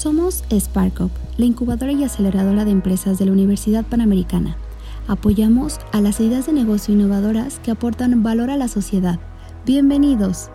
[0.00, 4.56] Somos SparkUp, la incubadora y aceleradora de empresas de la Universidad Panamericana.
[5.06, 9.18] Apoyamos a las ideas de negocio innovadoras que aportan valor a la sociedad.
[9.66, 10.48] Bienvenidos.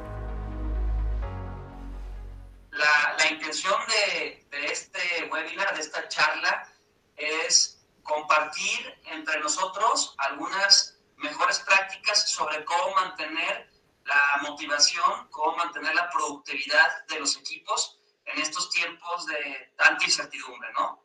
[2.71, 6.68] La, intención de, este webinar, de esta charla,
[7.16, 13.70] es compartir entre nosotros algunas mejores prácticas sobre cómo mantener
[14.05, 17.99] la motivación, cómo mantener la productividad de los equipos
[18.35, 21.03] en estos tiempos de tanta incertidumbre, ¿no?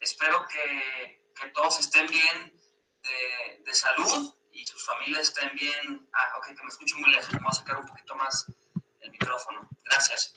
[0.00, 2.60] Espero que, que todos estén bien
[3.02, 6.08] de, de, salud y sus familias estén bien.
[6.12, 7.32] Ah, ok, que me escuchen muy lejos.
[7.32, 8.46] Vamos a sacar un poquito más
[9.00, 9.68] el micrófono.
[9.84, 10.32] Gracias.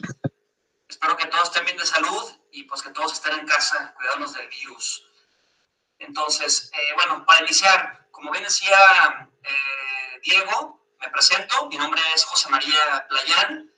[0.89, 4.33] Espero que todos estén bien de salud y pues que todos estén en casa cuidándonos
[4.33, 5.03] del virus.
[5.99, 8.77] Entonces, eh, bueno, para iniciar, como bien decía
[9.41, 11.67] eh, Diego, me presento.
[11.67, 13.74] Mi nombre es José María Playán.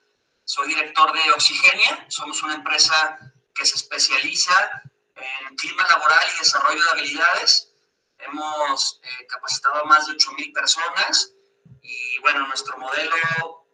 [0.47, 3.19] Soy director de Oxigenia, somos una empresa
[3.53, 4.81] que se especializa
[5.17, 7.73] en clima laboral y desarrollo de habilidades.
[8.19, 11.33] Hemos eh, capacitado a más de 8.000 personas
[11.81, 13.13] y bueno, nuestro modelo,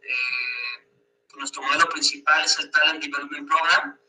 [0.02, 0.90] eh,
[1.36, 4.00] nuestro modelo principal es el Talent Development Program,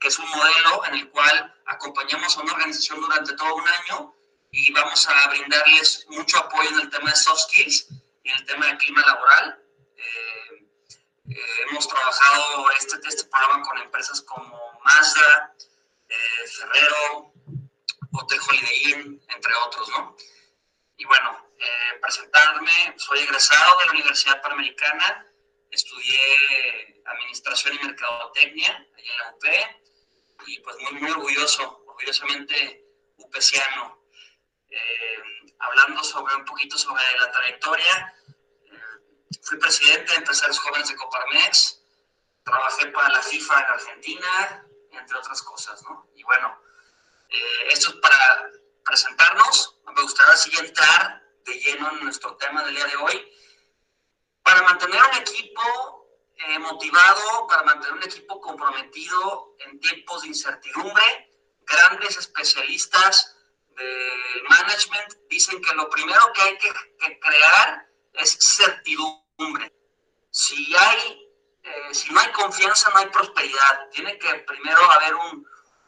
[0.00, 4.14] que es un modelo en el cual acompañamos a una organización durante todo un año
[4.50, 7.86] y vamos a brindarles mucho apoyo en el tema de soft skills
[8.22, 9.63] y en el tema de clima laboral.
[11.26, 15.54] Eh, eh, hemos trabajado este, este programa con empresas como Mazda,
[16.08, 17.32] eh, Ferrero,
[18.12, 20.16] Hotel Holiday Inn, entre otros, ¿no?
[20.96, 25.26] Y bueno, eh, presentarme, soy egresado de la Universidad Panamericana,
[25.70, 32.84] estudié Administración y Mercadotecnia allá en la UP, y pues muy, muy orgulloso, orgullosamente
[33.16, 34.02] upeciano.
[35.58, 38.14] hablando sobre un poquito sobre la trayectoria,
[39.44, 41.78] Fui presidente de Empresarios Jóvenes de Coparmex,
[42.44, 46.08] trabajé para la FIFA en Argentina, entre otras cosas, ¿no?
[46.14, 46.58] Y bueno,
[47.28, 48.50] eh, esto es para
[48.82, 49.76] presentarnos.
[49.94, 53.32] Me gustaría así entrar de lleno en nuestro tema del día de hoy.
[54.42, 61.30] Para mantener un equipo eh, motivado, para mantener un equipo comprometido en tiempos de incertidumbre,
[61.66, 63.36] grandes especialistas
[63.76, 69.23] del management dicen que lo primero que hay que, que crear es certidumbre
[70.76, 71.30] hay,
[71.62, 73.88] eh, si no hay confianza, no hay prosperidad.
[73.90, 75.46] Tiene que primero haber un,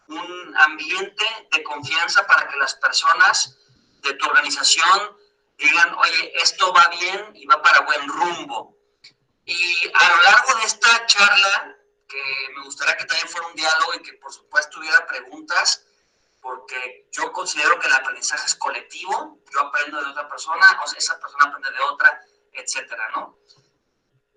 [0.09, 3.59] un ambiente de confianza para que las personas
[4.03, 5.17] de tu organización
[5.59, 8.77] digan, oye, esto va bien y va para buen rumbo.
[9.45, 11.77] Y a lo largo de esta charla,
[12.09, 12.23] que
[12.55, 15.85] me gustaría que también fuera un diálogo y que por supuesto hubiera preguntas,
[16.41, 20.99] porque yo considero que el aprendizaje es colectivo, yo aprendo de otra persona, o sea,
[20.99, 22.23] esa persona aprende de otra,
[22.57, 23.39] etcétera, ¿no?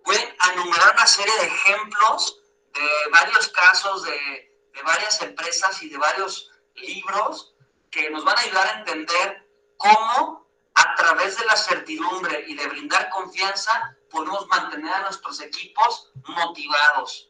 [0.06, 2.41] Voy a enumerar una serie de ejemplos
[2.74, 7.53] de varios casos de, de varias empresas y de varios libros
[7.91, 9.47] que nos van a ayudar a entender
[9.78, 16.12] cómo a través de la certidumbre y de brindar confianza podemos mantener a nuestros equipos
[16.28, 17.30] motivados.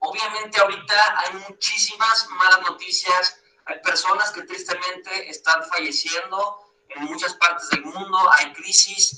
[0.00, 7.68] Obviamente ahorita hay muchísimas malas noticias, hay personas que tristemente están falleciendo en muchas partes
[7.70, 9.16] del mundo, hay crisis,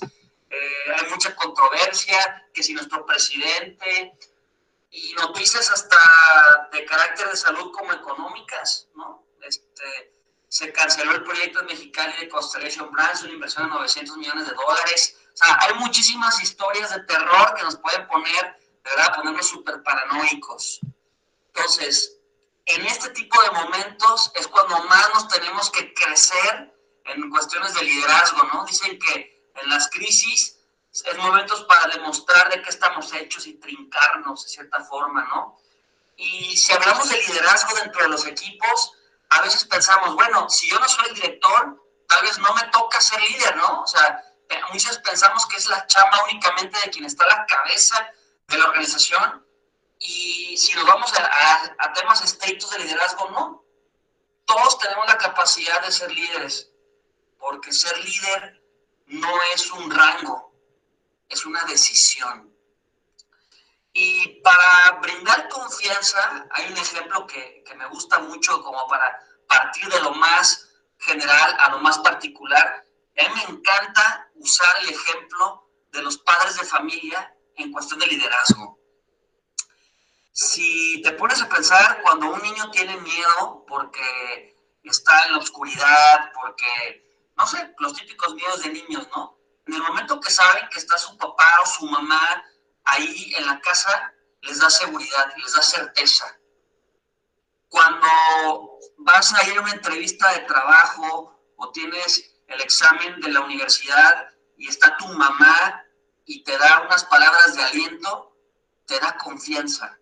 [0.51, 4.17] eh, hay mucha controversia, que si nuestro presidente,
[4.91, 5.97] y noticias hasta
[6.73, 9.25] de carácter de salud como económicas, ¿no?
[9.41, 10.13] Este,
[10.49, 15.17] se canceló el proyecto mexicano de Constellation Brands, una inversión de 900 millones de dólares.
[15.33, 19.81] O sea, hay muchísimas historias de terror que nos pueden poner, de verdad, ponernos súper
[19.81, 20.81] paranoicos.
[21.47, 22.17] Entonces,
[22.65, 26.75] en este tipo de momentos es cuando más nos tenemos que crecer
[27.05, 28.65] en cuestiones de liderazgo, ¿no?
[28.65, 30.57] Dicen que en las crisis
[30.91, 35.57] es momentos para demostrar de qué estamos hechos y trincarnos de cierta forma, ¿no?
[36.17, 38.93] Y si hablamos de liderazgo dentro de los equipos,
[39.29, 42.99] a veces pensamos, bueno, si yo no soy el director, tal vez no me toca
[42.99, 43.81] ser líder, ¿no?
[43.81, 44.21] O sea,
[44.73, 48.11] muchos pensamos que es la chamba únicamente de quien está a la cabeza
[48.47, 49.47] de la organización.
[49.99, 53.63] Y si nos vamos a, a, a temas estrictos de liderazgo, no.
[54.45, 56.69] Todos tenemos la capacidad de ser líderes,
[57.39, 58.60] porque ser líder
[59.11, 60.53] no es un rango,
[61.29, 62.51] es una decisión.
[63.93, 69.87] Y para brindar confianza, hay un ejemplo que, que, me gusta mucho como para partir
[69.89, 72.85] de lo más general a lo más particular,
[73.17, 78.07] a mí me encanta usar el ejemplo de los padres de familia en cuestión de
[78.07, 78.79] liderazgo.
[80.31, 86.31] Si te pones a pensar, cuando un niño tiene miedo porque está en la oscuridad,
[86.33, 89.37] porque, no sé, los típicos miedos de niños, ¿no?
[89.67, 92.43] En el momento que saben que está su papá o su mamá
[92.85, 96.37] ahí en la casa, les da seguridad, les da certeza.
[97.69, 98.07] Cuando
[98.97, 104.27] vas a ir a una entrevista de trabajo o tienes el examen de la universidad
[104.57, 105.83] y está tu mamá
[106.25, 108.35] y te da unas palabras de aliento,
[108.85, 109.97] te da confianza.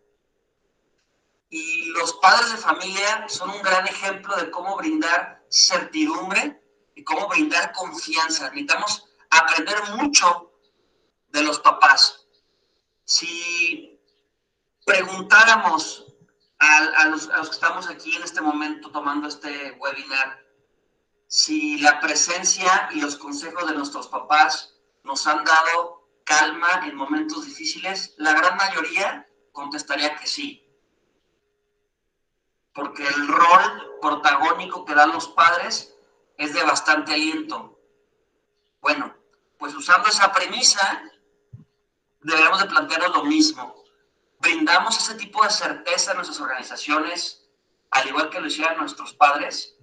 [1.49, 6.58] Y los padres de familia son un gran ejemplo de cómo brindar certidumbre
[7.03, 8.49] cómo brindar confianza.
[8.49, 10.51] Necesitamos aprender mucho
[11.29, 12.27] de los papás.
[13.05, 13.99] Si
[14.85, 16.05] preguntáramos
[16.59, 20.43] a, los, que estamos aquí en este momento tomando este webinar,
[21.27, 24.73] si la presencia y los consejos de nuestros papás
[25.03, 30.65] nos han dado calma en momentos difíciles, la gran mayoría contestaría que sí.
[32.73, 35.95] Porque el rol protagónico que dan los padres
[36.39, 37.77] es de bastante aliento.
[38.79, 39.13] Bueno,
[39.57, 41.03] pues usando esa premisa,
[42.21, 43.75] debemos de plantearnos lo mismo.
[44.39, 47.45] Brindamos ese tipo de certeza a nuestras organizaciones,
[47.91, 49.75] al igual que lo hicieron nuestros padres.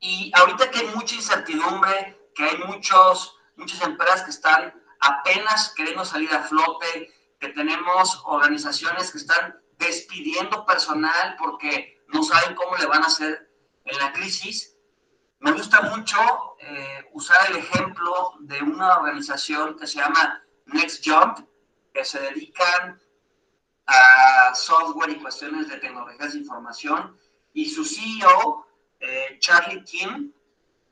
[0.00, 6.06] Y ahorita que hay mucha incertidumbre, que hay muchos, muchas empresas que están apenas queriendo
[6.06, 12.86] salir a flote, que tenemos organizaciones que están despidiendo personal porque no saben cómo le
[12.86, 13.50] van a hacer
[13.84, 14.75] en la crisis,
[15.40, 16.18] me gusta mucho
[16.60, 21.46] eh, usar el ejemplo de una organización que se llama Next Jump,
[21.92, 23.00] que se dedican
[23.86, 27.18] a software y cuestiones de tecnologías de información,
[27.52, 28.66] y su CEO,
[29.00, 30.32] eh, Charlie Kim,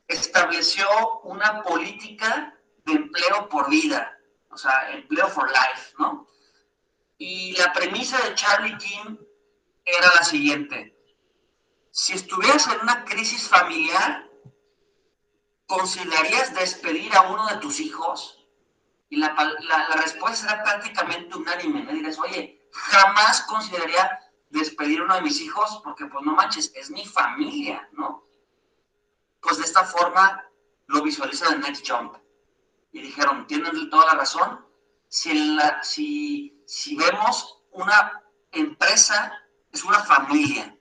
[0.07, 0.87] estableció
[1.23, 2.55] una política
[2.85, 4.19] de empleo por vida,
[4.51, 6.27] o sea, empleo for life, ¿no?
[7.19, 9.19] Y la premisa de Charlie Kim
[9.85, 10.95] era la siguiente.
[11.91, 14.24] Si estuvieras en una crisis familiar,
[15.67, 18.45] ¿considerarías despedir a uno de tus hijos?
[19.09, 19.35] Y la,
[19.97, 21.83] respuesta era prácticamente unánime.
[21.83, 24.21] Me dirías, oye, jamás consideraría
[24.51, 28.25] despedir a uno de mis hijos porque, pues no manches, es mi familia, ¿no?
[29.41, 30.45] Pues de esta forma
[30.87, 32.17] lo visualiza el Next Jump.
[32.93, 34.67] Y dijeron, tienen toda la razón.
[35.09, 38.23] Si, si, si vemos una
[38.53, 39.33] empresa,
[39.71, 40.74] es una familia.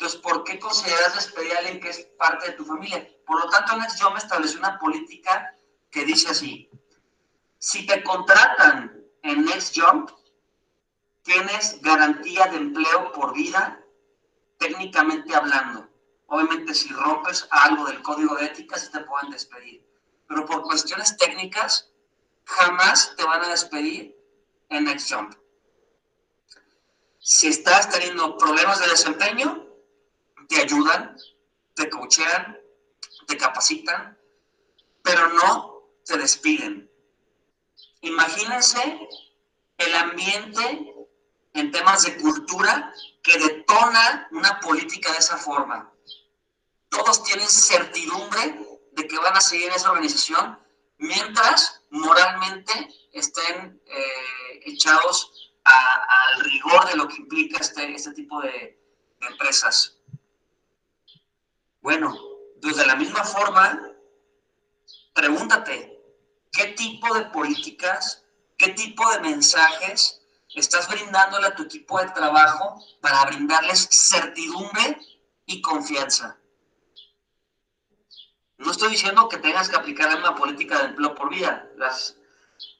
[0.00, 3.06] Entonces, ¿por qué consideras despedir a alguien que es parte de tu familia?
[3.26, 5.54] Por lo tanto, Next me estableció una política
[5.90, 6.70] que dice así,
[7.58, 10.08] si te contratan en Next Jump,
[11.20, 13.78] tienes garantía de empleo por vida,
[14.56, 15.86] técnicamente hablando.
[16.28, 19.86] Obviamente, si rompes algo del código de ética, sí te pueden despedir.
[20.26, 21.90] Pero por cuestiones técnicas,
[22.46, 24.16] jamás te van a despedir
[24.70, 25.34] en Next Jump.
[27.18, 29.66] Si estás teniendo problemas de desempeño,
[30.50, 31.16] te ayudan,
[31.76, 32.58] te coachean,
[33.28, 34.18] te capacitan,
[35.00, 36.90] pero no te despiden.
[38.00, 39.08] Imagínense
[39.78, 40.92] el ambiente
[41.54, 42.92] en temas de cultura
[43.22, 45.92] que detona una política de esa forma.
[46.88, 48.58] Todos tienen certidumbre
[48.90, 50.58] de que van a seguir en esa organización
[50.98, 52.72] mientras moralmente
[53.12, 58.76] estén eh, echados al rigor de lo que implica este, este tipo de
[59.20, 59.99] empresas.
[61.80, 62.14] Bueno,
[62.60, 63.80] pues de la misma forma,
[65.14, 65.98] pregúntate,
[66.52, 68.22] ¿qué tipo de políticas,
[68.58, 70.20] qué tipo de mensajes
[70.54, 74.98] estás brindándole a tu equipo de trabajo para brindarles certidumbre
[75.46, 76.38] y confianza?
[78.58, 81.70] No estoy diciendo que tengas que aplicar una política de empleo por vida.
[81.76, 82.18] Las,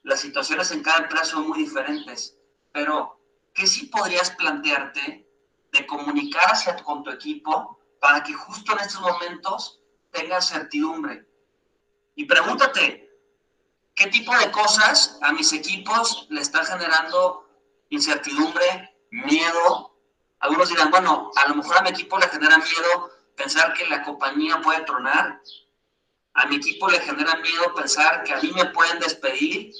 [0.03, 2.37] las situaciones en cada empresa son muy diferentes.
[2.71, 3.19] Pero,
[3.51, 5.27] ¿qué sí podrías plantearte
[5.71, 9.79] de comunicar hacia con tu equipo para que justo en estos momentos
[10.09, 11.23] tengas certidumbre.
[12.15, 13.07] Y pregúntate,
[13.93, 17.47] ¿qué tipo de cosas a mis equipos le están generando
[17.89, 19.95] incertidumbre, miedo?
[20.39, 24.01] Algunos dirán, bueno, a lo mejor a mi equipo le genera miedo pensar que la
[24.01, 25.39] compañía puede tronar.
[26.33, 29.71] A mi equipo le genera miedo pensar que a mí me pueden despedir.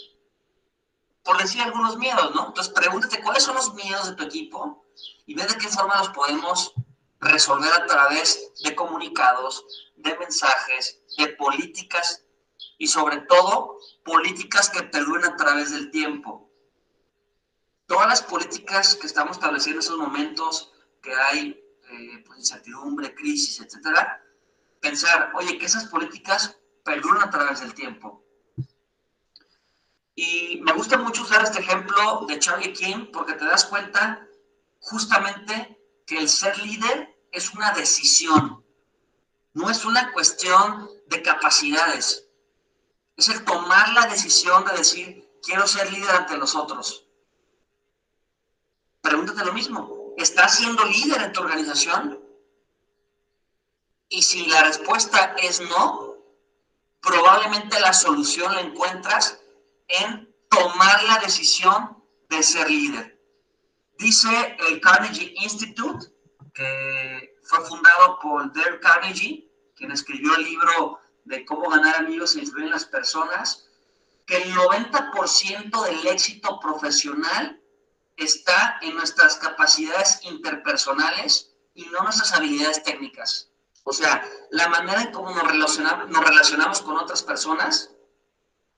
[1.24, 2.48] Por decir algunos miedos, ¿no?
[2.48, 4.86] Entonces pregúntate cuáles son los miedos de tu equipo
[5.26, 6.76] y ve de qué forma los podemos
[7.22, 12.26] resolver a través de comunicados, de mensajes, de políticas
[12.78, 16.52] y sobre todo políticas que perduren a través del tiempo.
[17.86, 21.50] Todas las políticas que estamos estableciendo en esos momentos que hay
[21.92, 24.24] eh, pues, incertidumbre, crisis, etcétera,
[24.80, 28.24] pensar, oye, que esas políticas perduran a través del tiempo.
[30.16, 34.28] Y me gusta mucho usar este ejemplo de Charlie King porque te das cuenta
[34.80, 38.64] justamente que el ser líder es una decisión,
[39.54, 42.28] no es una cuestión de capacidades.
[43.16, 47.06] Es el tomar la decisión de decir, quiero ser líder ante los otros.
[49.02, 52.20] Pregúntate lo mismo, ¿estás siendo líder en tu organización?
[54.10, 56.16] Y si la respuesta es no,
[57.02, 59.40] probablemente la solución la encuentras
[59.88, 63.20] en tomar la decisión de ser líder.
[63.98, 66.08] Dice el Carnegie Institute,
[66.54, 72.40] que fue fundado por Dale Carnegie, quien escribió el libro de cómo ganar amigos e
[72.40, 73.68] influir en las personas,
[74.26, 77.60] que el 90% del éxito profesional
[78.18, 83.50] está en nuestras capacidades interpersonales y no nuestras habilidades técnicas.
[83.84, 87.92] O sea, la manera en cómo nos relacionamos, nos relacionamos con otras personas,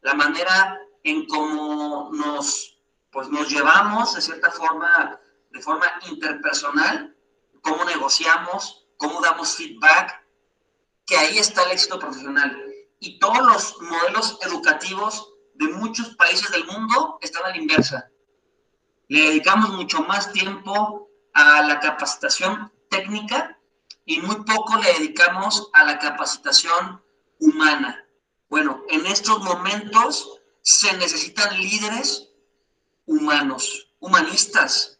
[0.01, 2.77] la manera en cómo nos,
[3.11, 5.19] pues nos llevamos de cierta forma,
[5.51, 7.12] de forma interpersonal,
[7.63, 10.23] cómo negociamos, cómo damos feedback,
[11.05, 12.61] que ahí está el éxito profesional.
[12.99, 18.09] Y todos los modelos educativos de muchos países del mundo están a la inversa.
[19.07, 23.59] Le dedicamos mucho más tiempo a la capacitación técnica
[24.05, 27.01] y muy poco le dedicamos a la capacitación
[27.39, 28.05] humana.
[28.49, 32.29] Bueno, en estos momentos se necesitan líderes
[33.05, 34.99] humanos, humanistas,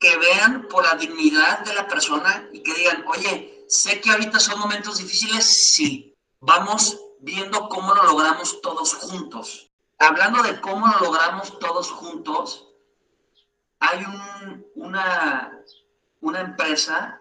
[0.00, 4.40] que vean por la dignidad de la persona y que digan, oye, sé que ahorita
[4.40, 9.70] son momentos difíciles, sí, vamos viendo cómo lo logramos todos juntos.
[9.98, 12.66] Hablando de cómo lo logramos todos juntos,
[13.78, 14.02] hay
[14.74, 15.52] una,
[16.22, 17.20] una empresa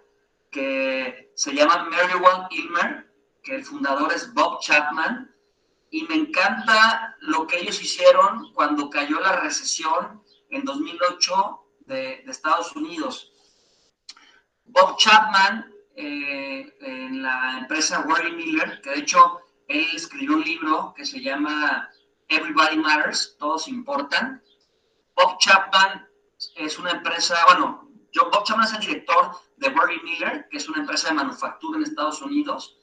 [0.49, 5.35] que se llama One Ilmer, que el fundador es Bob Chapman,
[5.91, 12.75] y me encanta lo que ellos hicieron cuando cayó la recesión en 2008 de, Estados
[12.75, 13.33] Unidos.
[14.65, 20.93] Bob Chapman, eh, en la empresa Warren Miller, que de hecho él escribió un libro
[20.95, 21.89] que se llama
[22.29, 24.41] Everybody Matters, Todos Importan.
[25.15, 26.07] Bob Chapman
[26.55, 30.79] es una empresa, bueno, Bob Chapman es el director de Barry Miller, que es una
[30.79, 32.77] empresa de manufactura en Estados Unidos.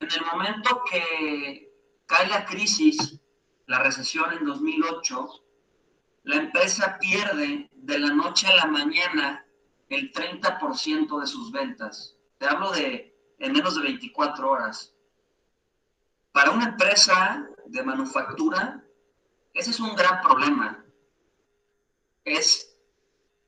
[0.00, 1.72] En el momento que
[2.06, 3.18] cae la crisis,
[3.66, 5.28] la recesión en 2008,
[6.24, 9.44] la empresa pierde de la noche a la mañana
[9.88, 12.16] el 30% de sus ventas.
[12.38, 14.94] Te hablo de en menos de 24 horas.
[16.30, 18.82] Para una empresa de manufactura,
[19.52, 20.84] ese es un gran problema.
[22.24, 22.72] Es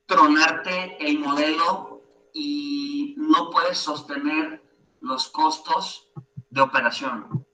[0.05, 4.61] tronarte el modelo y no puedes sostener
[4.99, 6.09] los costos
[6.49, 7.47] de operación.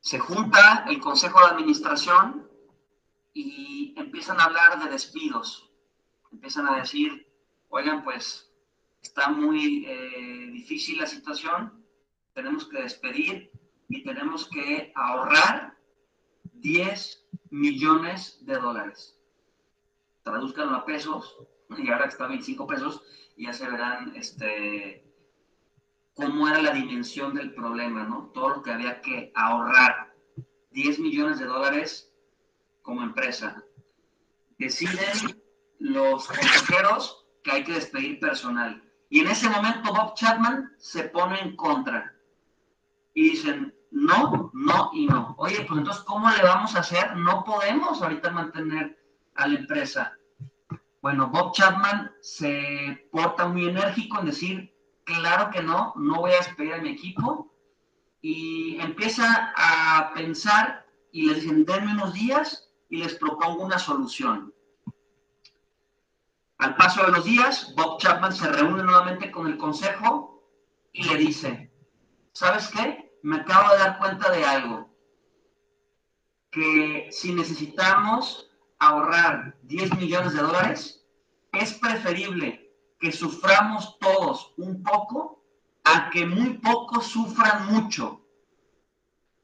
[0.00, 2.51] Se junta el consejo de administración
[3.34, 5.70] y empiezan a hablar de despidos.
[6.30, 7.26] Empiezan a decir,
[7.68, 8.50] oigan, pues
[9.02, 11.84] está muy eh, difícil la situación,
[12.34, 13.50] tenemos que despedir
[13.88, 15.76] y tenemos que ahorrar
[16.52, 19.22] 10 millones de dólares
[20.22, 21.36] traduzcanlo a pesos,
[21.76, 23.02] y ahora que está a 25 pesos,
[23.36, 25.04] ya se verán este,
[26.14, 28.30] cómo era la dimensión del problema, ¿no?
[28.34, 30.12] Todo lo que había que ahorrar.
[30.70, 32.11] 10 millones de dólares
[32.82, 33.62] como empresa.
[34.58, 35.42] Deciden
[35.78, 38.82] los consejeros que hay que despedir personal.
[39.10, 42.14] Y en ese momento Bob Chapman se pone en contra.
[43.14, 45.34] Y dicen, no, no y no.
[45.38, 47.16] Oye, pues entonces, ¿cómo le vamos a hacer?
[47.16, 48.98] No podemos ahorita mantener
[49.34, 50.16] a la empresa.
[51.02, 54.74] Bueno, Bob Chapman se porta muy enérgico en decir,
[55.04, 57.52] claro que no, no voy a despedir a mi equipo.
[58.22, 64.52] Y empieza a pensar y les dicen, denme unos días y les propongo una solución.
[66.58, 70.44] Al paso de los días, Bob Chapman se reúne nuevamente con el consejo
[70.92, 71.72] y le dice,
[72.32, 73.18] ¿sabes qué?
[73.22, 74.94] Me acabo de dar cuenta de algo.
[76.50, 81.02] Que si necesitamos ahorrar 10 millones de dólares,
[81.52, 85.42] es preferible que suframos todos un poco
[85.84, 88.20] a que muy pocos sufran mucho.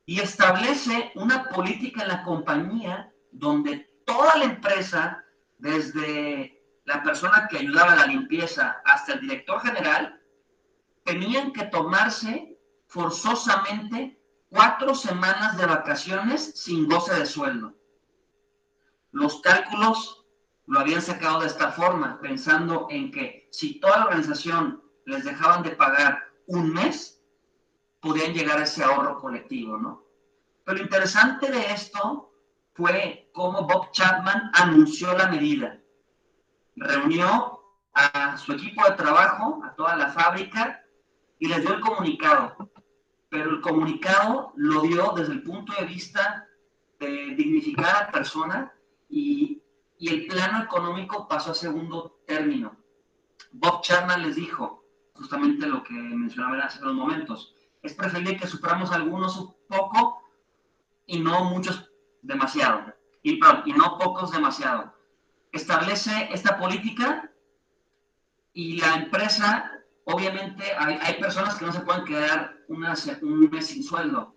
[0.04, 5.24] Y establece una política en la compañía donde toda la empresa,
[5.58, 10.20] desde la persona que ayudaba a la limpieza hasta el director general,
[11.04, 14.18] tenían que tomarse forzosamente
[14.50, 17.74] cuatro semanas de vacaciones sin goce de sueldo.
[19.12, 20.26] Los cálculos
[20.66, 25.62] lo habían sacado de esta forma, pensando en que si toda la organización les dejaban
[25.62, 27.22] de pagar un mes
[28.00, 30.04] podían llegar a ese ahorro colectivo, ¿no?
[30.64, 32.27] Pero lo interesante de esto
[32.78, 35.80] fue cómo Bob Chapman anunció la medida.
[36.76, 37.60] Reunió
[37.92, 40.84] a su equipo de trabajo, a toda la fábrica,
[41.40, 42.70] y les dio el comunicado.
[43.30, 46.46] Pero el comunicado lo dio desde el punto de vista
[47.00, 48.72] de dignificar a persona
[49.08, 49.60] y,
[49.98, 52.76] y el plano económico pasó a segundo término.
[53.50, 57.56] Bob Chapman les dijo justamente lo que mencionaba hace unos momentos.
[57.82, 60.22] Es preferible que suframos algunos un poco
[61.06, 61.87] y no muchos
[62.22, 62.94] demasiado.
[63.22, 63.38] Y,
[63.76, 64.94] no pocos demasiado.
[65.52, 67.30] Establece esta política
[68.52, 69.72] y la empresa,
[70.04, 74.34] obviamente, hay, hay personas que no se pueden quedar una, un mes sin sueldo.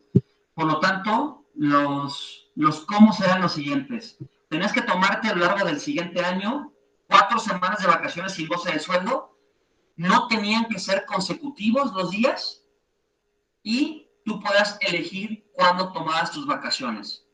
[0.53, 4.17] Por lo tanto, los, los cómo serán los siguientes.
[4.49, 6.73] Tenés que tomarte a lo largo del siguiente año
[7.07, 9.37] cuatro semanas de vacaciones sin goce de sueldo.
[9.95, 12.63] No tenían que ser consecutivos los días
[13.63, 17.25] y tú puedas elegir cuándo tomabas tus vacaciones.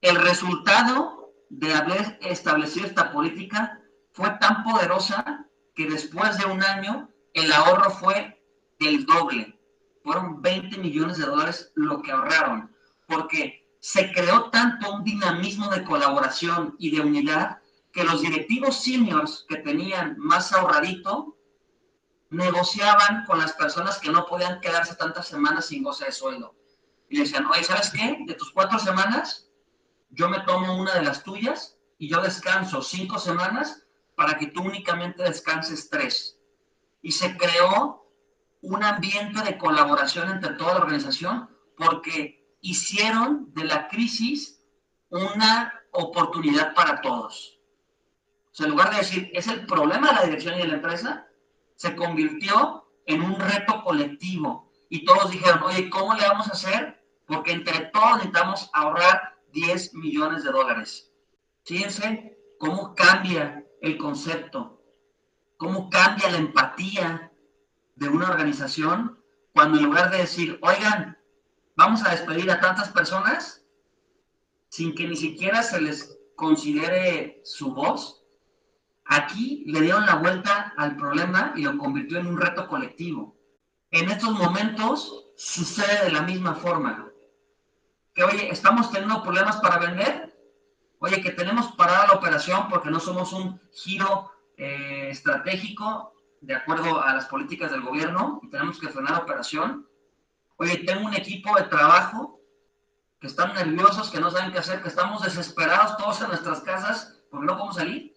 [0.00, 3.80] El resultado de haber establecido esta política
[4.12, 8.42] fue tan poderosa que después de un año el ahorro fue
[8.78, 9.58] del doble.
[10.02, 12.74] Fueron 20 millones de dólares lo que ahorraron,
[13.06, 17.58] porque se creó tanto un dinamismo de colaboración y de unidad
[17.92, 21.36] que los directivos seniors que tenían más ahorradito
[22.30, 26.54] negociaban con las personas que no podían quedarse tantas semanas sin goce de sueldo.
[27.08, 28.18] Y decían, oye, ¿sabes qué?
[28.26, 29.49] De tus cuatro semanas,
[30.10, 33.84] yo me tomo una de las tuyas y yo descanso cinco semanas
[34.16, 36.38] para que tú únicamente descanses tres.
[37.02, 38.06] Y se creó
[38.62, 44.60] un ambiente de colaboración entre toda la organización porque hicieron de la crisis
[45.08, 47.58] una oportunidad para todos.
[48.52, 50.74] O sea, en lugar de decir, es el problema de la dirección y de la
[50.74, 51.26] empresa,
[51.76, 54.70] se convirtió en un reto colectivo.
[54.88, 57.02] Y todos dijeron, oye, ¿cómo le vamos a hacer?
[57.26, 61.12] Porque entre todos necesitamos ahorrar 10 millones de dólares.
[61.64, 64.82] Fíjense cómo cambia el concepto,
[65.56, 67.32] cómo cambia la empatía
[67.96, 69.18] de una organización
[69.52, 71.18] cuando en lugar de decir, oigan,
[71.76, 73.64] vamos a despedir a tantas personas
[74.68, 78.20] sin que ni siquiera se les considere su voz,
[79.12, 83.36] Aquí le dieron la vuelta al problema y lo convirtió en un reto colectivo.
[83.90, 87.09] En estos momentos sucede de la misma forma.
[88.20, 90.38] Que, oye, estamos teniendo problemas para vender.
[90.98, 97.02] Oye, que tenemos parada la operación porque no somos un giro eh, estratégico de acuerdo
[97.02, 99.88] a las políticas del gobierno y tenemos que frenar la operación.
[100.58, 102.38] Oye, tengo un equipo de trabajo
[103.18, 107.22] que están nerviosos, que no saben qué hacer, que estamos desesperados todos en nuestras casas
[107.30, 108.14] porque no podemos salir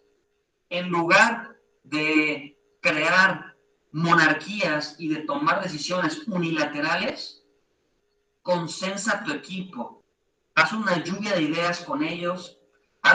[0.70, 3.56] en lugar de crear
[3.94, 7.43] monarquías y de tomar decisiones unilaterales,
[8.44, 10.04] consensa tu equipo,
[10.56, 12.60] haz una lluvia de ideas con ellos,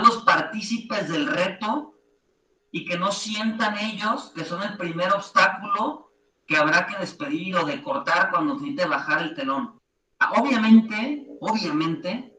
[0.03, 1.95] los partícipes del reto
[2.71, 6.13] y que no sientan ellos que son el primer obstáculo
[6.47, 9.79] que habrá que despedir o de cortar cuando necesite bajar el telón.
[10.37, 12.35] Obviamente, obviamente,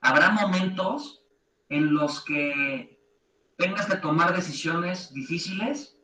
[0.00, 1.22] habrá momentos
[1.68, 3.00] en los que
[3.56, 5.96] tengas que tomar decisiones difíciles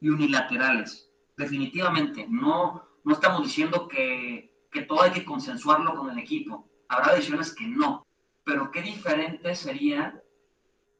[0.00, 1.10] y unilaterales.
[1.36, 6.68] Definitivamente, no, no estamos diciendo que, que todo hay que consensuarlo con el equipo.
[6.88, 8.06] Habrá decisiones que no.
[8.44, 10.22] Pero qué diferente sería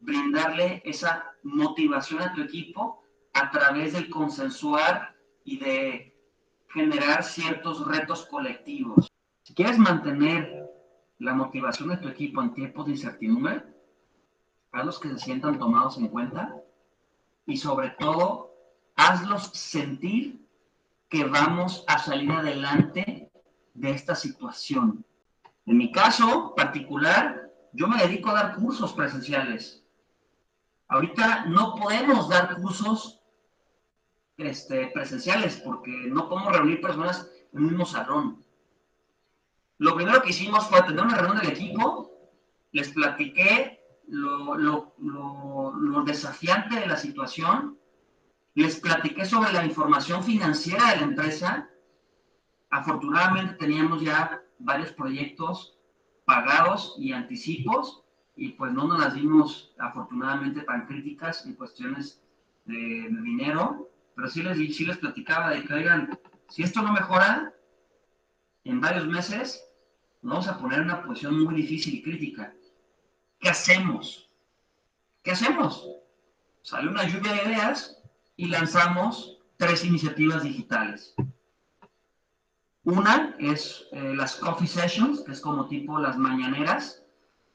[0.01, 3.03] brindarle esa motivación a tu equipo
[3.33, 6.15] a través del consensuar y de
[6.69, 9.11] generar ciertos retos colectivos.
[9.43, 10.69] Si quieres mantener
[11.19, 13.63] la motivación de tu equipo en tiempos de incertidumbre,
[14.73, 16.63] hazlos que se sientan tomados en cuenta
[17.47, 18.53] y sobre todo,
[18.97, 20.47] hazlos sentir
[21.09, 23.28] que vamos a salir adelante
[23.79, 25.05] de esta situación.
[25.67, 29.85] En mi caso particular, yo me dedico a dar cursos presenciales.
[30.89, 33.21] Ahorita no podemos dar cursos
[34.37, 38.45] este, presenciales porque no podemos reunir personas en un mismo salón.
[39.79, 42.11] Lo primero que hicimos fue tener una reunión del equipo,
[42.73, 47.79] les platiqué lo, lo, lo, desafiante de la situación.
[48.55, 51.69] Les platiqué sobre la información financiera de la empresa.
[52.71, 55.79] Afortunadamente teníamos ya varios proyectos
[56.25, 58.05] pagados y anticipos
[58.37, 62.23] y pues no nos las dimos afortunadamente tan críticas en cuestiones
[62.67, 67.53] de, dinero, pero sí les, sí les platicaba de que, oigan, si esto no mejora,
[68.65, 69.65] en varios meses
[70.23, 72.55] vamos a poner una posición muy difícil y crítica.
[73.41, 74.31] ¿Qué hacemos?
[75.23, 75.87] ¿Qué hacemos?
[76.63, 78.03] Sale una lluvia de ideas
[78.37, 81.15] y lanzamos tres iniciativas digitales.
[82.89, 87.05] Una es eh, las coffee sessions, que es como tipo las mañaneras,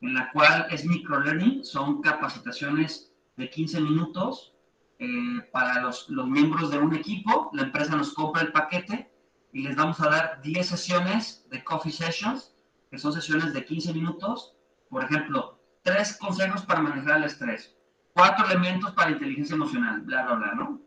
[0.02, 4.54] en la cual es microlearning, son capacitaciones de 15 minutos
[5.00, 5.08] eh,
[5.52, 7.50] para los, los, miembros de un equipo.
[7.54, 9.12] La empresa nos compra el paquete
[9.54, 12.54] y les vamos a dar 10 sesiones de coffee sessions,
[12.92, 14.54] que son sesiones de 15 minutos.
[14.88, 17.76] Por ejemplo, tres consejos para manejar el estrés,
[18.14, 20.80] cuatro elementos para inteligencia emocional, bla, bla, bla, ¿no?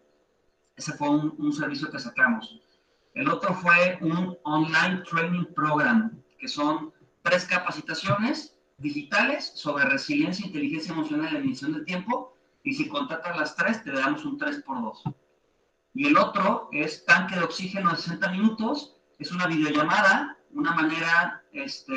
[0.77, 2.61] Ese fue un, un servicio que sacamos.
[3.17, 10.93] El otro fue un online training program, que son tres capacitaciones digitales sobre resiliencia, inteligencia
[10.93, 12.37] emocional y medición del tiempo.
[12.63, 15.15] Y si contratas las tres, te damos un 3x2.
[15.95, 18.97] Y el otro es tanque de oxígeno de 60 minutos.
[19.19, 21.95] Es una videollamada, una manera, este,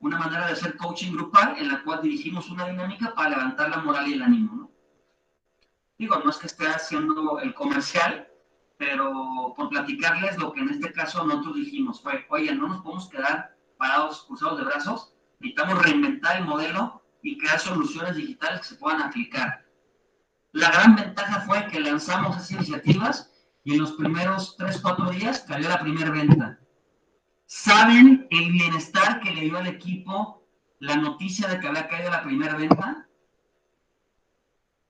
[0.00, 3.82] una manera de hacer coaching grupal en la cual dirigimos una dinámica para levantar la
[3.82, 4.70] moral y el ánimo.
[5.98, 8.28] Digo, no es que esté haciendo el comercial,
[8.78, 13.08] pero por platicarles lo que en este caso nosotros dijimos fue, oye, no nos podemos
[13.08, 18.74] quedar parados, cruzados de brazos, necesitamos reinventar el modelo y crear soluciones digitales que se
[18.76, 19.64] puedan aplicar.
[20.52, 23.32] La gran ventaja fue que lanzamos esas iniciativas
[23.64, 26.58] y en los primeros 3, 4 días cayó la primera venta.
[27.46, 30.46] ¿Saben el bienestar que le dio al equipo
[30.78, 33.08] la noticia de que había caído la primera venta?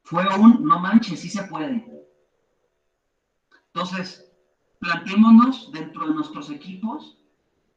[0.02, 1.95] Fue un, no manches, sí se puede.
[3.76, 4.32] Entonces,
[4.78, 7.18] planteémonos dentro de nuestros equipos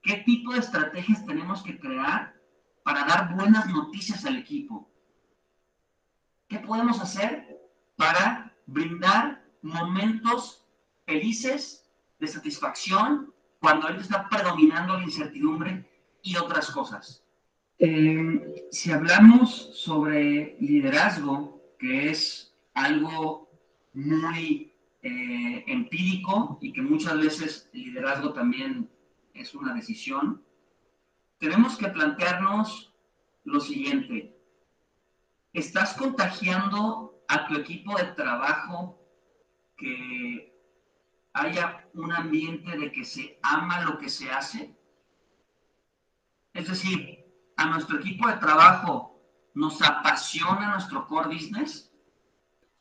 [0.02, 2.34] qué tipo de estrategias tenemos que crear
[2.84, 4.90] para dar buenas noticias al equipo.
[6.48, 7.60] ¿Qué podemos hacer
[7.98, 10.66] para brindar momentos
[11.06, 11.86] felices
[12.18, 15.86] de satisfacción cuando ahorita está predominando la incertidumbre
[16.24, 17.26] y otras cosas?
[17.78, 23.50] Eh, si hablamos sobre liderazgo, que es algo
[23.92, 24.69] muy
[25.02, 28.90] eh, empírico y que muchas veces liderazgo también
[29.34, 30.44] es una decisión,
[31.38, 32.94] tenemos que plantearnos
[33.46, 34.38] lo siguiente.
[35.54, 39.00] ¿Estás contagiando a tu equipo de trabajo
[39.78, 40.54] que
[41.34, 44.76] haya un ambiente de que se ama lo que se hace?
[46.54, 49.22] Es decir, a nuestro equipo de trabajo
[49.54, 51.92] nos apasiona nuestro core business.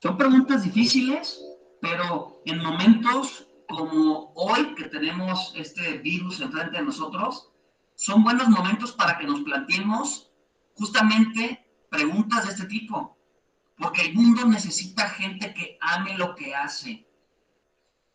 [0.00, 1.40] Son preguntas difíciles,
[1.80, 7.50] pero en momentos como hoy que tenemos este virus enfrente de nosotros,
[7.94, 10.30] son buenos momentos para que nos planteemos
[10.74, 13.18] justamente preguntas de este tipo,
[13.76, 17.06] porque el mundo necesita gente que ame lo que hace.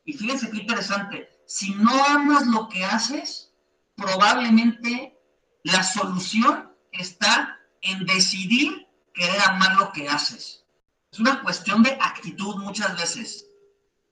[0.05, 3.53] Y fíjense qué interesante, si no amas lo que haces,
[3.95, 5.19] probablemente
[5.63, 10.65] la solución está en decidir querer amar lo que haces.
[11.11, 13.47] Es una cuestión de actitud muchas veces.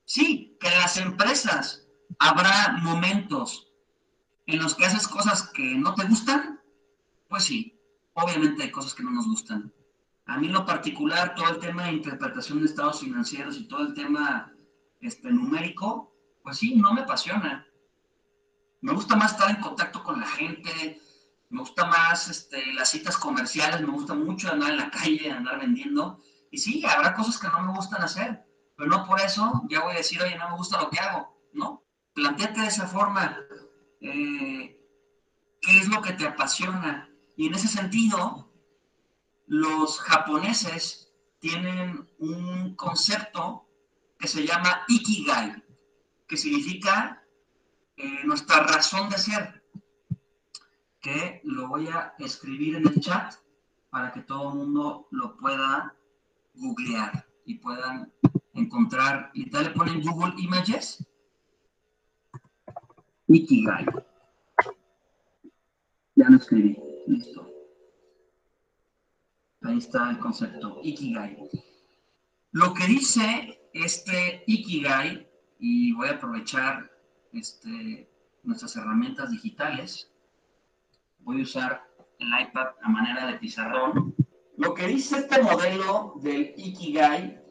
[0.04, 1.86] Sí, que en las empresas
[2.18, 3.72] habrá momentos
[4.46, 6.60] en los que haces cosas que no te gustan.
[7.28, 7.80] Pues sí,
[8.14, 9.72] obviamente hay cosas que no nos gustan.
[10.26, 13.94] A mí lo particular, todo el tema de interpretación de estados financieros y todo el
[13.94, 14.52] tema
[15.00, 17.66] este, numérico, pues sí, no me apasiona.
[18.80, 21.00] Me gusta más estar en contacto con la gente,
[21.50, 25.60] me gusta más este, las citas comerciales, me gusta mucho andar en la calle, andar
[25.60, 26.18] vendiendo.
[26.50, 28.44] Y sí, habrá cosas que no me gustan hacer,
[28.76, 31.36] pero no por eso ya voy a decir, oye, no me gusta lo que hago,
[31.52, 31.82] ¿no?
[32.14, 33.38] Plantéate de esa forma,
[34.00, 34.78] eh,
[35.60, 37.08] ¿qué es lo que te apasiona?
[37.36, 38.52] Y en ese sentido,
[39.46, 43.68] los japoneses tienen un concepto
[44.18, 45.62] que se llama Ikigai,
[46.28, 47.22] que significa
[47.96, 49.64] eh, nuestra razón de ser,
[51.00, 53.34] que lo voy a escribir en el chat
[53.90, 55.94] para que todo el mundo lo pueda
[56.54, 58.12] googlear y puedan
[58.54, 61.04] encontrar, y tal le ponen Google Images,
[63.28, 63.86] Ikigai.
[66.14, 67.48] Ya lo escribí, listo.
[69.62, 71.38] Ahí está el concepto, Ikigai.
[72.52, 75.26] Lo que dice este Ikigai,
[75.58, 76.90] y voy a aprovechar
[77.32, 78.10] este,
[78.42, 80.10] nuestras herramientas digitales,
[81.20, 81.88] voy a usar
[82.18, 84.14] el iPad a manera de pizarrón.
[84.58, 87.41] Lo que dice este modelo del Ikigai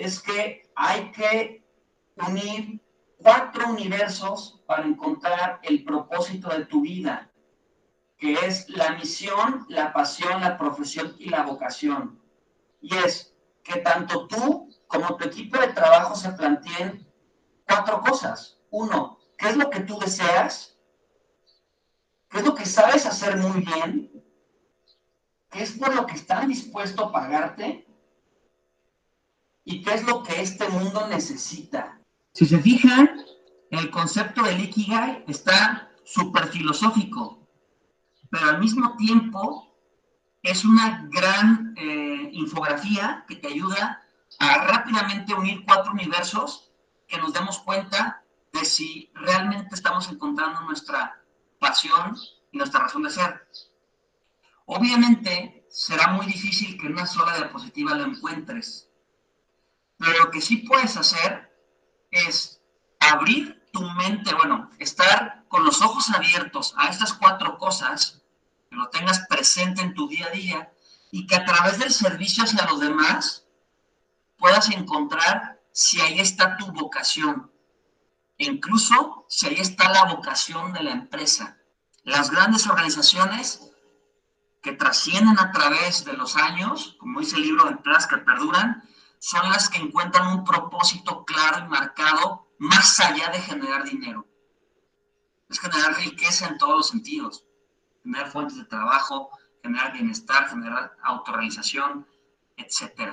[0.00, 1.62] es que hay que
[2.16, 2.80] unir
[3.18, 7.30] cuatro universos para encontrar el propósito de tu vida,
[8.16, 12.18] que es la misión, la pasión, la profesión y la vocación.
[12.80, 17.06] Y es que tanto tú como tu equipo de trabajo se planteen
[17.66, 18.58] cuatro cosas.
[18.70, 20.78] Uno, ¿qué es lo que tú deseas?
[22.30, 24.24] ¿Qué es lo que sabes hacer muy bien?
[25.50, 27.89] ¿Qué es por lo que están dispuestos a pagarte?
[29.64, 32.00] ¿Y qué es lo que este mundo necesita?
[32.32, 33.24] Si se fijan,
[33.70, 37.46] el concepto del Ikigai está súper filosófico,
[38.30, 39.70] pero al mismo tiempo
[40.42, 44.02] es una gran eh, infografía que te ayuda
[44.38, 46.72] a rápidamente unir cuatro universos
[47.06, 51.22] que nos demos cuenta de si realmente estamos encontrando nuestra
[51.58, 52.16] pasión
[52.50, 53.46] y nuestra razón de ser.
[54.66, 58.89] Obviamente será muy difícil que en una sola diapositiva lo encuentres,
[60.00, 61.54] pero lo que sí puedes hacer
[62.10, 62.62] es
[62.98, 68.22] abrir tu mente, bueno, estar con los ojos abiertos a estas cuatro cosas,
[68.70, 70.72] que lo tengas presente en tu día a día
[71.10, 73.44] y que a través del servicio hacia los demás
[74.38, 77.52] puedas encontrar si ahí está tu vocación,
[78.38, 81.58] e incluso si ahí está la vocación de la empresa.
[82.04, 83.70] Las grandes organizaciones
[84.62, 88.82] que trascienden a través de los años, como dice el libro de Plas, que perduran,
[89.20, 94.26] son las que encuentran un propósito claro y marcado más allá de generar dinero.
[95.48, 97.44] Es generar riqueza en todos los sentidos,
[98.02, 99.30] generar fuentes de trabajo,
[99.62, 102.06] generar bienestar, generar autorrealización,
[102.56, 103.12] etc.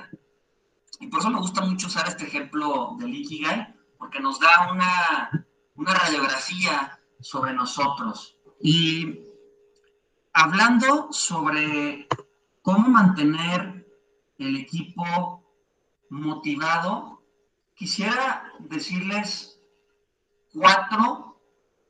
[0.98, 5.46] Y por eso me gusta mucho usar este ejemplo del Ikigai, porque nos da una,
[5.74, 8.34] una radiografía sobre nosotros.
[8.62, 9.20] Y
[10.32, 12.08] hablando sobre
[12.62, 13.86] cómo mantener
[14.38, 15.37] el equipo
[16.10, 17.22] motivado,
[17.74, 19.60] quisiera decirles
[20.52, 21.40] cuatro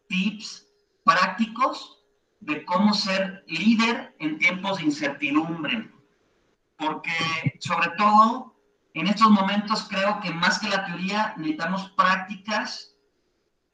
[0.09, 0.67] tips
[1.05, 2.05] prácticos
[2.41, 5.91] de cómo ser líder en tiempos de incertidumbre.
[6.77, 7.13] Porque
[7.61, 8.55] sobre todo
[8.95, 12.97] en estos momentos creo que más que la teoría necesitamos prácticas,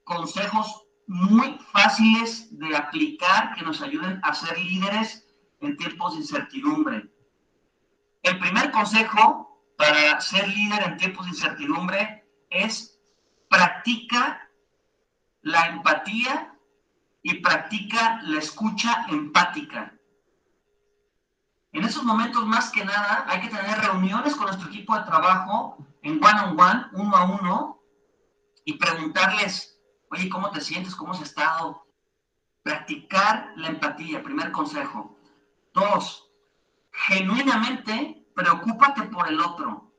[0.04, 5.26] consejos muy fáciles de aplicar que nos ayuden a ser líderes
[5.60, 7.10] en tiempos de incertidumbre.
[8.22, 9.43] El primer consejo
[9.76, 12.98] para ser líder en tiempos de incertidumbre es
[13.48, 14.48] practica
[15.42, 16.54] la empatía
[17.22, 19.94] y practica la escucha empática.
[21.72, 25.76] En esos momentos, más que nada, hay que tener reuniones con nuestro equipo de trabajo
[26.02, 27.80] en one-on-one, uno a uno,
[28.64, 30.94] y preguntarles, oye, ¿cómo te sientes?
[30.94, 31.84] ¿Cómo has estado?
[32.62, 35.18] Practicar la empatía, primer consejo.
[35.72, 36.30] Dos,
[36.92, 39.92] genuinamente preocúpate por el otro.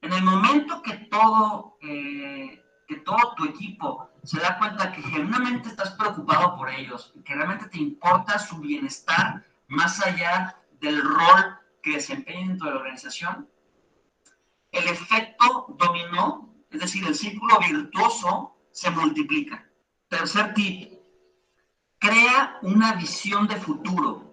[0.00, 5.68] En el momento que todo, eh, que todo tu equipo se da cuenta que genuinamente
[5.68, 11.92] estás preocupado por ellos, que realmente te importa su bienestar más allá del rol que
[11.92, 13.48] desempeñan dentro de la organización,
[14.72, 19.68] el efecto dominó, es decir, el círculo virtuoso, se multiplica.
[20.08, 20.92] Tercer tip,
[21.98, 24.31] crea una visión de futuro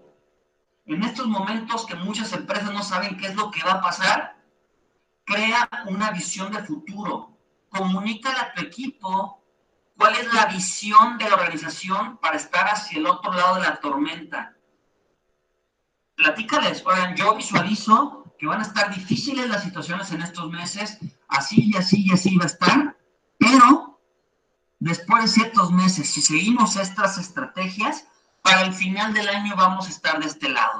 [0.95, 4.35] en estos momentos que muchas empresas no saben qué es lo que va a pasar,
[5.23, 7.37] crea una visión de futuro.
[7.69, 9.43] Comunícale a tu equipo
[9.95, 13.79] cuál es la visión de la organización para estar hacia el otro lado de la
[13.79, 14.55] tormenta.
[16.15, 20.97] Platícales, oigan, yo visualizo que van a estar difíciles las situaciones en estos meses,
[21.27, 22.97] así y así y así va a estar,
[23.37, 24.01] pero
[24.79, 28.05] después de ciertos meses, si seguimos estas estrategias,
[28.41, 30.78] para el final del año vamos a estar de este lado.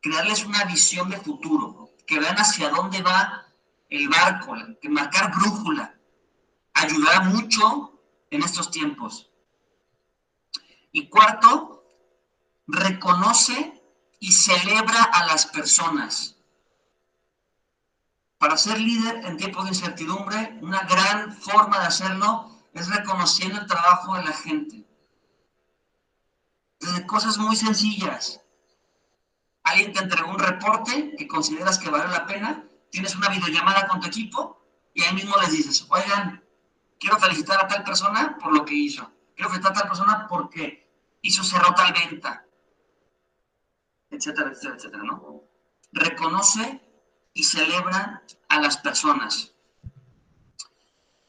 [0.00, 3.46] Crearles una visión de futuro, que vean hacia dónde va
[3.88, 5.98] el barco, que marcar brújula,
[6.74, 9.30] ayudará mucho en estos tiempos.
[10.92, 11.84] Y cuarto,
[12.66, 13.82] reconoce
[14.20, 16.36] y celebra a las personas.
[18.38, 23.66] Para ser líder en tiempos de incertidumbre, una gran forma de hacerlo es reconociendo el
[23.66, 24.88] trabajo de la gente
[26.80, 28.40] desde cosas muy sencillas.
[29.68, 34.00] Alguien te entregó un reporte que consideras que vale la pena, tienes una videollamada con
[34.00, 36.42] tu equipo y ahí mismo les dices, oigan,
[36.98, 39.12] quiero felicitar a tal persona por lo que hizo.
[39.34, 40.88] Quiero felicitar a tal persona porque
[41.20, 42.46] hizo cerró tal venta.
[44.10, 45.42] Etcétera, etcétera, etcétera, ¿no?
[45.92, 46.80] Reconoce
[47.34, 49.52] y celebra a las personas.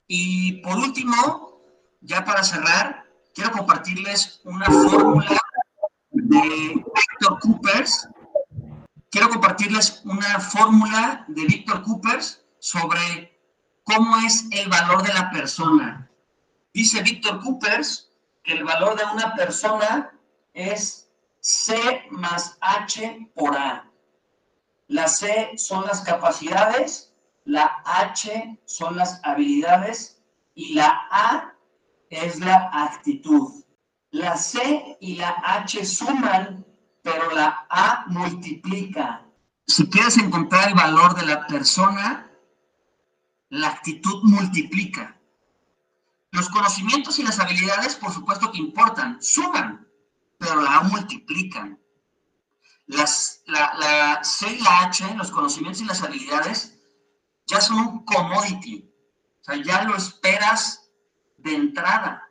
[0.08, 1.62] Y por último,
[2.00, 5.38] ya para cerrar, quiero compartirles una fórmula
[6.12, 6.86] de
[7.20, 8.08] Víctor Coopers.
[9.12, 13.36] Quiero compartirles una fórmula de Víctor Coopers sobre
[13.84, 16.12] cómo es el valor de la persona.
[16.74, 18.12] Dice Víctor Coopers
[18.44, 20.12] que el valor de una persona
[20.54, 23.90] es C más H por A.
[24.88, 27.12] La C son las capacidades,
[27.46, 30.22] la H son las habilidades
[30.54, 31.56] y la A
[32.12, 33.64] es la actitud.
[34.12, 36.59] La C y la H suman,
[37.02, 39.26] pero la A multiplica.
[39.66, 42.30] Si quieres encontrar el valor de la persona,
[43.50, 45.20] la actitud multiplica.
[46.32, 49.88] Los conocimientos y las habilidades, por supuesto que importan, suman,
[50.38, 51.80] pero la multiplican.
[52.86, 56.80] Las, la, la C y la H, los conocimientos y las habilidades,
[57.46, 58.90] ya son un commodity.
[59.42, 60.90] O sea, ya lo esperas
[61.38, 62.24] de entrada.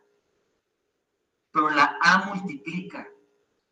[1.53, 3.07] Pero la A multiplica.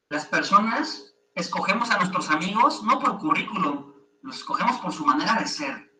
[0.08, 3.92] Las personas escogemos a nuestros amigos no por currículum,
[4.22, 5.92] los escogemos por su manera de ser.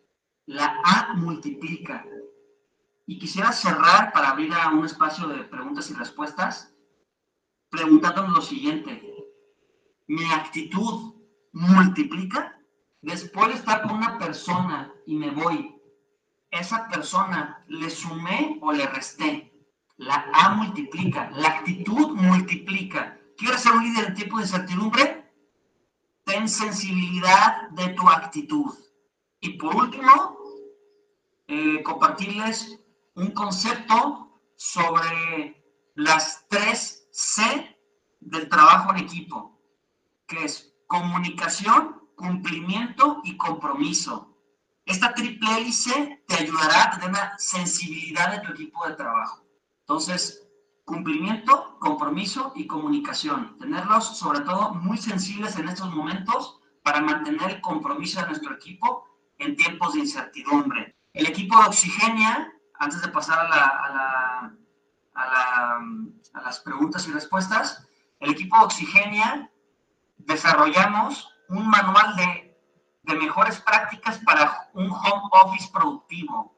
[0.46, 2.06] La A multiplica.
[3.06, 6.72] Y quisiera cerrar para abrir a un espacio de preguntas y respuestas
[7.68, 9.02] preguntándonos lo siguiente.
[10.06, 11.14] ¿Mi actitud
[11.52, 12.60] multiplica?
[13.02, 15.80] Después de estar con una persona y me voy,
[16.50, 19.52] ¿esa persona le sumé o le resté?
[19.96, 23.15] La A multiplica, la actitud multiplica.
[23.37, 25.33] ¿Quieres ser un líder en tiempo de incertidumbre?
[26.25, 28.75] Ten sensibilidad de tu actitud.
[29.40, 30.38] Y por último,
[31.46, 32.81] eh, compartirles
[33.14, 35.62] un concepto sobre
[35.94, 37.42] las tres C
[38.20, 39.61] del trabajo en equipo,
[40.27, 44.35] que es comunicación, cumplimiento y compromiso.
[44.85, 49.44] Esta triple hélice te ayudará a tener una sensibilidad de tu equipo de trabajo.
[49.81, 50.45] Entonces,
[50.87, 53.59] cumplimiento, compromiso y comunicación.
[53.59, 59.05] Tenerlos sobre todo muy sensibles en estos momentos para mantener el compromiso de nuestro equipo
[59.38, 60.96] en tiempos de incertidumbre.
[61.12, 64.53] El equipo de Oxigenia antes de pasar a,
[66.44, 67.87] las preguntas y respuestas,
[68.20, 69.51] el equipo de Oxigenia
[70.18, 72.57] desarrollamos un manual de,
[73.03, 76.55] de mejores prácticas para un home office productivo.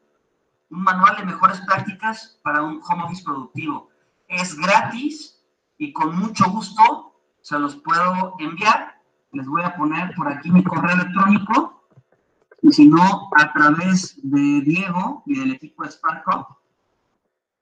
[0.71, 3.88] Un manual de mejores prácticas para un home office productivo.
[4.29, 5.43] Es gratis
[5.79, 9.01] y con mucho gusto se los puedo enviar.
[9.33, 11.79] Les voy a poner por aquí mi correo electrónico
[12.63, 16.47] y si no, a través de Diego y del equipo de SparkUp,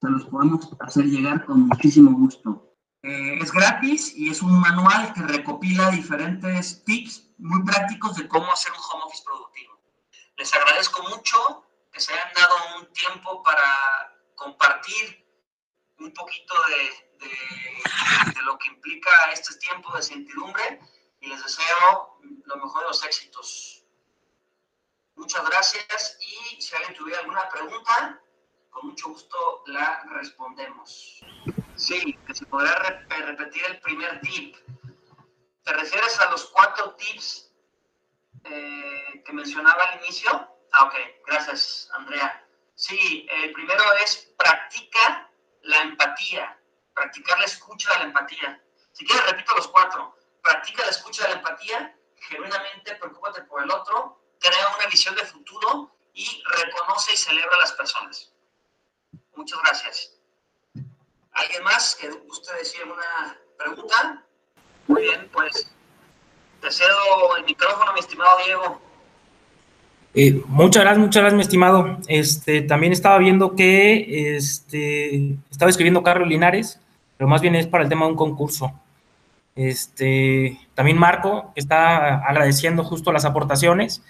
[0.00, 2.72] se los podemos hacer llegar con muchísimo gusto.
[3.02, 8.50] Eh, es gratis y es un manual que recopila diferentes tips muy prácticos de cómo
[8.50, 9.78] hacer un home office productivo.
[10.36, 13.62] Les agradezco mucho que se hayan dado un tiempo para
[14.34, 15.25] compartir
[15.98, 20.80] un poquito de, de, lo que implica este tiempo de incertidumbre
[21.20, 23.84] y les deseo lo mejor de los éxitos.
[25.14, 28.20] Muchas gracias y si alguien tuviera alguna pregunta,
[28.70, 31.20] con mucho gusto la respondemos.
[31.74, 32.74] Sí, que se podrá
[33.08, 34.56] repetir el primer tip.
[35.64, 37.50] ¿Te refieres a los cuatro tips
[38.44, 40.30] eh, que mencionaba al inicio?
[40.72, 40.94] Ah, ok,
[41.26, 42.46] gracias, Andrea.
[42.74, 45.30] Sí, el primero es practica
[45.66, 46.58] la empatía,
[46.94, 48.62] practicar la escucha de la empatía.
[48.92, 50.16] Si quieres, repito los cuatro.
[50.42, 55.24] Practica la escucha de la empatía, genuinamente preocúpate por el otro, crea una visión de
[55.24, 58.32] futuro y reconoce y celebra a las personas.
[59.34, 60.12] Muchas gracias.
[61.32, 64.24] ¿Alguien más que guste decir una pregunta?
[64.86, 65.70] Muy bien, pues
[66.60, 68.80] te cedo el micrófono, mi estimado Diego.
[70.18, 71.98] Eh, muchas gracias, muchas gracias, mi estimado.
[72.08, 76.80] Este, también estaba viendo que este, estaba escribiendo Carlos Linares,
[77.18, 78.72] pero más bien es para el tema de un concurso.
[79.54, 84.02] Este, también Marco, está agradeciendo justo las aportaciones.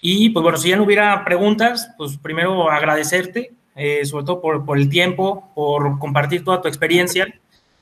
[0.00, 4.64] Y pues bueno, si ya no hubiera preguntas, pues primero agradecerte, eh, sobre todo por,
[4.64, 7.26] por, el tiempo, por compartir toda tu experiencia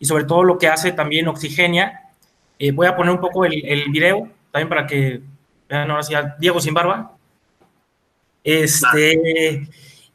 [0.01, 2.11] y sobre todo lo que hace también Oxigenia.
[2.59, 5.21] Eh, voy a poner un poco el, el, video también para que
[5.69, 7.15] vean ahora sí a Diego sin barba.
[8.47, 9.69] Este,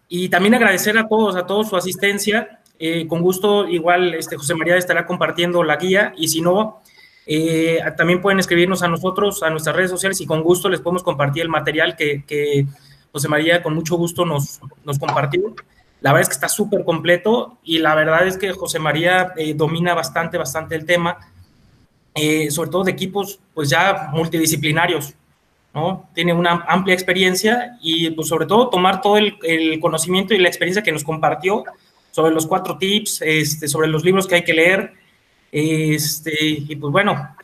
[0.08, 2.62] y también agradecer a todos, a todos su asistencia.
[2.80, 6.82] Eh, con gusto, igual este, José María estará compartiendo la guía y si no,
[7.28, 11.04] eh, también pueden escribirnos a nosotros, a nuestras redes sociales y con gusto les podemos
[11.04, 12.66] compartir el material que,
[13.12, 15.54] José María con mucho gusto nos, nos compartió.
[16.00, 19.54] La verdad es que está súper completo y la verdad es que José María eh,
[19.54, 21.18] domina bastante, bastante el tema,
[22.16, 25.14] eh, sobre todo de equipos pues ya multidisciplinarios,
[25.74, 26.10] ¿no?
[26.14, 30.84] Tiene una amplia experiencia y pues sobre todo tomar todo el, conocimiento y la experiencia
[30.84, 31.64] que nos compartió
[32.12, 34.94] sobre los cuatro tips, este, sobre los libros que hay que leer,
[35.52, 37.36] este, y pues bueno,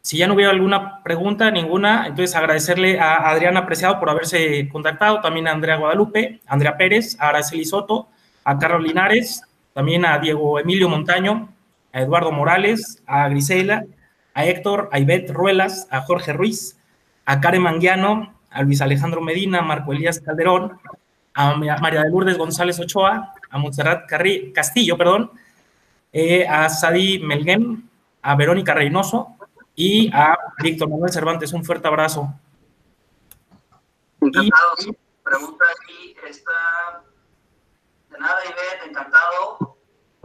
[0.00, 5.20] si ya no hubiera alguna pregunta, ninguna, entonces agradecerle a Adriana Preciado por haberse contactado,
[5.20, 8.08] también a Andrea Guadalupe, a Andrea Pérez, a Araceli Soto,
[8.44, 9.42] a Carlos Linares,
[9.74, 11.52] también a Diego Emilio Montaño,
[11.92, 13.84] a Eduardo Morales, a Grisela,
[14.32, 16.77] a Héctor, a Ivette Ruelas, a Jorge Ruiz,
[17.28, 20.80] a Karen Manguiano, a Luis Alejandro Medina, Marco Elías Calderón,
[21.34, 24.08] a María de Lourdes González Ochoa, a Montserrat
[24.54, 25.30] Castillo, perdón,
[26.10, 27.86] eh, a Sadi Melguem,
[28.22, 29.36] a Verónica Reynoso
[29.74, 31.52] y a Víctor Manuel Cervantes.
[31.52, 32.32] Un fuerte abrazo.
[34.22, 34.74] Encantado.
[35.22, 37.02] Pregunta aquí, está
[38.10, 39.76] De nada, Ivette, encantado.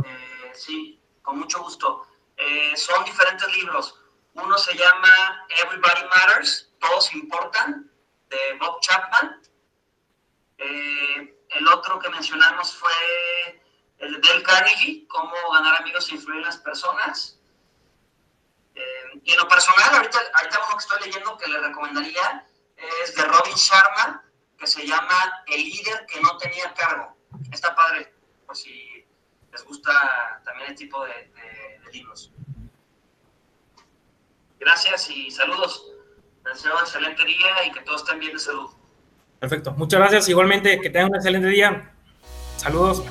[0.06, 2.08] Eh, sí, con mucho gusto.
[2.38, 3.99] Eh, son diferentes libros.
[4.36, 7.90] Uno se llama Everybody Matters, Todos Importan,
[8.30, 9.42] de Bob Chapman.
[10.58, 13.62] Eh, el otro que mencionamos fue
[14.00, 17.40] el de Dale Carnegie, Cómo ganar amigos e influir en las personas.
[19.24, 22.46] y en lo personal, ahorita, ahorita uno que estoy leyendo que le recomendaría
[23.04, 24.26] es de Robin Sharma,
[24.58, 27.16] que se llama El líder que no tenía cargo.
[27.52, 28.14] Está padre,
[28.46, 29.06] por si
[29.52, 32.32] les gusta también el tipo de, de, libros.
[34.60, 35.93] Gracias y saludos.
[36.46, 38.70] Deseo un excelente día y que todos estén bien de salud.
[39.39, 39.74] Perfecto.
[39.74, 40.30] Muchas gracias.
[40.30, 41.91] Igualmente, que tengan un excelente día.
[42.58, 43.04] Saludos.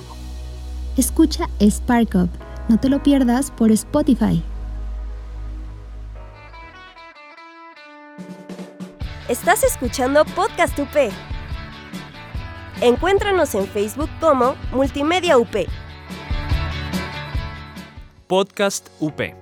[0.96, 2.30] Escucha Spark Up.
[2.68, 4.42] No te lo pierdas por Spotify.
[9.28, 11.12] Estás escuchando Podcast UP.
[12.80, 15.54] Encuéntranos en Facebook como Multimedia UP.
[18.26, 19.41] Podcast UP.